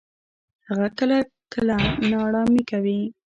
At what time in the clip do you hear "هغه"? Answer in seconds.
0.67-0.87